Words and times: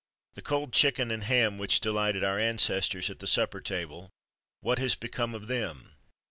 The 0.33 0.41
cold 0.41 0.73
chicken 0.73 1.11
and 1.11 1.25
ham 1.25 1.59
which 1.59 1.79
delighted 1.79 2.23
our 2.23 2.39
ancestors 2.39 3.11
at 3.11 3.19
the 3.19 3.27
supper 3.27 3.61
table 3.61 4.09
what 4.61 4.79
has 4.79 4.95
become 4.95 5.35
of 5.35 5.45
them? 5.45 5.91